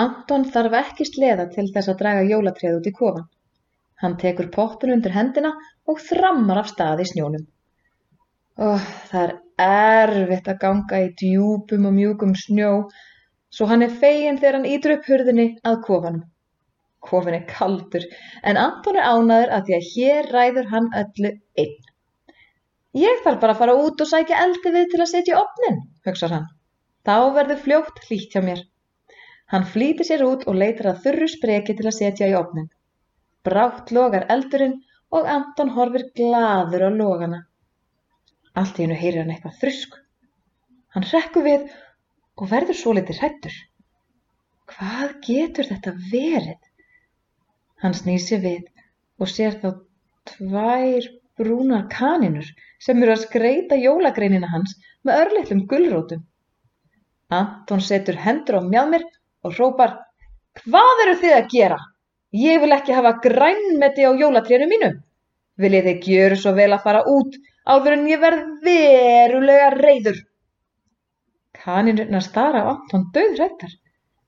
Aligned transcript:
Anton 0.00 0.44
þarf 0.48 0.74
ekki 0.78 1.04
sleða 1.04 1.48
til 1.52 1.66
þess 1.72 1.90
að 1.92 1.98
draga 2.00 2.24
jólatréð 2.24 2.78
út 2.78 2.86
í 2.88 2.92
kofan. 2.96 3.26
Hann 4.02 4.16
tekur 4.20 4.48
poppun 4.54 4.94
undir 4.94 5.12
hendina 5.14 5.52
og 5.86 6.00
þrammar 6.00 6.62
af 6.62 6.70
stað 6.70 7.02
í 7.04 7.08
snjónum. 7.10 7.44
Ó, 8.56 8.80
það 9.10 9.22
er 9.22 9.34
erfitt 9.66 10.48
að 10.48 10.60
ganga 10.64 11.02
í 11.04 11.10
djúpum 11.20 11.86
og 11.90 11.94
mjúkum 11.98 12.32
snjó, 12.38 12.72
svo 13.52 13.68
hann 13.68 13.84
er 13.86 13.94
feginn 14.02 14.40
þegar 14.40 14.58
hann 14.58 14.70
ítur 14.72 14.96
upp 14.96 15.12
hurðinni 15.12 15.46
að 15.68 15.78
kofanum. 15.86 16.24
Kofin 17.02 17.36
er 17.36 17.46
kaldur, 17.50 18.04
en 18.46 18.60
Anton 18.64 18.96
er 18.96 19.08
ánaður 19.12 19.54
að 19.56 19.68
því 19.68 19.78
að 19.78 19.88
hér 19.92 20.32
ræður 20.36 20.68
hann 20.72 20.90
öllu 21.02 21.36
einn. 21.58 21.78
Ég 23.02 23.22
þarf 23.24 23.40
bara 23.44 23.56
að 23.56 23.62
fara 23.62 23.78
út 23.84 24.04
og 24.04 24.08
sækja 24.08 24.42
eldi 24.46 24.72
við 24.74 24.90
til 24.92 25.00
að 25.00 25.10
setja 25.14 25.40
opnin, 25.40 25.80
hugsar 26.06 26.36
hann. 26.36 26.50
Þá 27.08 27.16
verður 27.36 27.64
fljótt 27.64 28.04
hlýtt 28.06 28.36
hjá 28.36 28.44
mér. 28.44 28.62
Hann 29.52 29.66
flýtir 29.68 30.08
sér 30.08 30.22
út 30.24 30.46
og 30.48 30.56
leitar 30.56 30.88
að 30.90 31.02
þurru 31.04 31.28
spreki 31.28 31.74
til 31.76 31.88
að 31.88 31.98
setja 31.98 32.28
í 32.30 32.36
opnin. 32.38 32.70
Brátt 33.44 33.92
logar 33.92 34.24
eldurinn 34.32 34.78
og 35.12 35.28
Anton 35.28 35.74
horfir 35.76 36.06
glaður 36.16 36.86
á 36.88 36.90
logana. 36.94 37.42
Allt 38.56 38.80
í 38.80 38.86
hennu 38.86 38.96
heyrir 38.96 39.22
hann 39.22 39.34
eitthvað 39.34 39.58
þrusk. 39.60 39.98
Hann 40.96 41.08
hrekkur 41.08 41.44
við 41.44 41.68
og 42.40 42.48
verður 42.48 42.78
svo 42.80 42.96
litið 42.96 43.20
hrættur. 43.20 43.54
Hvað 44.72 45.16
getur 45.28 45.68
þetta 45.68 45.94
verið? 46.10 46.60
Hann 47.84 47.96
snýr 47.98 48.22
sér 48.24 48.44
við 48.44 48.68
og 49.20 49.28
sér 49.28 49.60
þá 49.60 49.70
tvær 50.32 51.08
brúnar 51.38 51.88
kaninur 51.92 52.48
sem 52.80 53.00
eru 53.02 53.14
að 53.14 53.24
skreita 53.26 53.76
jólagreinina 53.80 54.48
hans 54.52 54.78
með 55.04 55.26
örlitlum 55.26 55.66
gullrótum. 55.68 56.22
Anton 57.32 57.82
setur 57.84 58.16
hendur 58.20 58.60
á 58.60 58.62
mjálmir 58.64 59.04
og 59.04 59.18
hrópar 59.50 59.98
Hvað 60.60 61.00
eru 61.02 61.12
þið 61.20 61.34
að 61.34 61.46
gera? 61.52 61.76
Ég 62.38 62.58
vil 62.60 62.74
ekki 62.76 62.92
hafa 62.96 63.12
grænmeti 63.24 64.04
á 64.04 64.12
jólatrénu 64.22 64.66
mínu. 64.68 64.90
Viljið 65.62 65.86
þið 65.88 66.02
gjöru 66.06 66.36
svo 66.42 66.52
vel 66.58 66.72
að 66.76 66.84
fara 66.88 67.00
út 67.12 67.38
áður 67.74 67.96
en 67.96 68.04
ég 68.10 68.20
verð 68.20 68.42
verulega 68.66 69.70
reyður. 69.76 70.18
Kaninurnar 71.62 72.26
stara 72.26 72.64
á 72.64 72.70
Anton 72.74 73.08
döðrættar. 73.16 73.72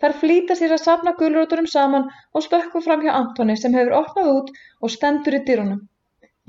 Þar 0.00 0.16
flýta 0.22 0.56
sér 0.56 0.74
að 0.76 0.82
safna 0.86 1.14
gulróturum 1.20 1.68
saman 1.74 2.08
og 2.32 2.46
stökku 2.48 2.80
fram 2.88 3.04
hjá 3.04 3.12
Antoni 3.18 3.56
sem 3.60 3.76
hefur 3.76 4.00
opnað 4.00 4.32
út 4.32 4.50
og 4.80 4.92
stendur 4.96 5.36
í 5.36 5.44
dyrunum. 5.44 5.84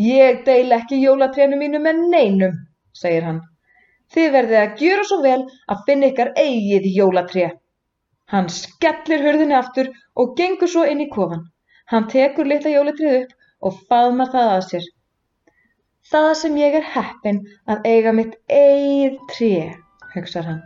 Ég 0.08 0.44
deil 0.48 0.72
ekki 0.80 1.04
jólatrénu 1.04 1.60
mínu 1.60 1.84
með 1.84 2.04
neinum, 2.16 2.58
segir 2.96 3.28
hann. 3.28 3.44
Þið 4.16 4.34
verðið 4.40 4.64
að 4.64 4.84
gjöra 4.84 5.08
svo 5.12 5.24
vel 5.24 5.40
að 5.74 5.88
finna 5.88 6.12
ykkar 6.14 6.36
eigið 6.40 6.92
jólatré. 7.02 7.48
Hann 8.34 8.50
skellir 8.52 9.24
hurðinni 9.24 9.56
aftur 9.58 9.90
og 10.24 10.34
gengur 10.40 10.72
svo 10.72 10.84
inn 10.92 11.04
í 11.04 11.10
kofan. 11.14 11.46
Hann 11.92 12.08
tekur 12.12 12.50
litla 12.52 12.74
jólatrið 12.74 13.20
upp 13.22 13.36
og 13.70 13.78
faðmar 13.92 14.32
það 14.34 14.54
að 14.56 14.64
sér. 14.70 14.88
Það 16.12 16.32
sem 16.42 16.58
ég 16.60 16.76
er 16.80 16.90
heppin 16.96 17.40
að 17.68 17.88
eiga 17.94 18.16
mitt 18.16 18.36
eigið 18.48 19.16
tré, 19.32 19.54
hugsar 20.16 20.48
hann. 20.50 20.62